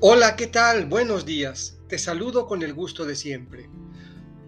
[0.00, 0.84] Hola, ¿qué tal?
[0.84, 1.78] Buenos días.
[1.88, 3.70] Te saludo con el gusto de siempre.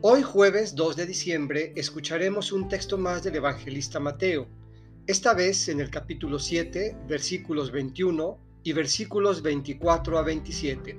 [0.02, 4.46] Hoy jueves 2 de diciembre escucharemos un texto más del evangelista Mateo,
[5.06, 10.98] esta vez en el capítulo 7, versículos 21 y versículos 24 a 27,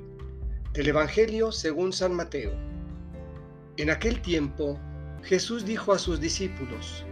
[0.74, 2.52] del Evangelio según San Mateo.
[3.78, 4.80] En aquel tiempo,
[5.22, 7.06] Jesús dijo a sus discípulos,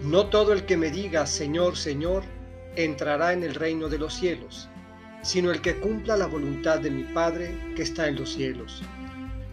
[0.00, 2.24] No todo el que me diga Señor, Señor,
[2.76, 4.70] entrará en el reino de los cielos,
[5.22, 8.82] sino el que cumpla la voluntad de mi Padre que está en los cielos.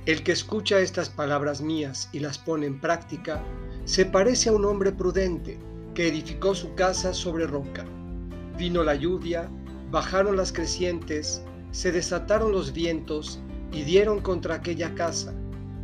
[0.05, 3.43] El que escucha estas palabras mías y las pone en práctica,
[3.85, 5.57] se parece a un hombre prudente
[5.95, 7.85] que edificó su casa sobre roca.
[8.57, 9.49] Vino la lluvia,
[9.91, 13.39] bajaron las crecientes, se desataron los vientos
[13.71, 15.33] y dieron contra aquella casa,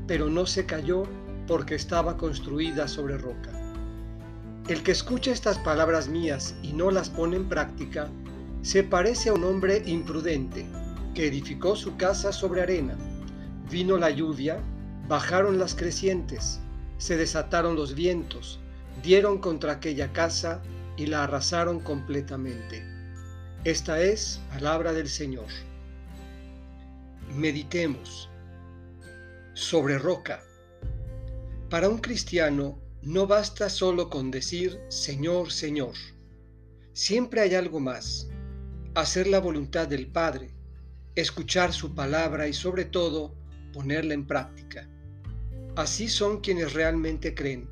[0.08, 1.04] pero no se cayó
[1.48, 3.52] porque estaba construida sobre roca.
[4.68, 8.10] El que escucha estas palabras mías y no las pone en práctica,
[8.62, 10.68] se parece a un hombre imprudente
[11.16, 12.96] que edificó su casa sobre arena.
[13.70, 14.60] Vino la lluvia,
[15.08, 16.60] bajaron las crecientes,
[16.98, 18.60] se desataron los vientos,
[19.02, 20.62] dieron contra aquella casa
[20.96, 22.86] y la arrasaron completamente.
[23.64, 25.48] Esta es palabra del Señor.
[27.36, 28.30] Meditemos.
[29.54, 30.42] Sobre roca.
[31.70, 35.94] Para un cristiano no basta solo con decir Señor, Señor.
[36.94, 38.31] Siempre hay algo más.
[38.94, 40.50] Hacer la voluntad del Padre,
[41.16, 43.34] escuchar su palabra y sobre todo
[43.72, 44.86] ponerla en práctica.
[45.78, 47.70] Así son quienes realmente creen,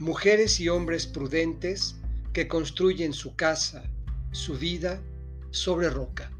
[0.00, 2.00] mujeres y hombres prudentes
[2.32, 3.84] que construyen su casa,
[4.32, 5.00] su vida
[5.52, 6.32] sobre roca.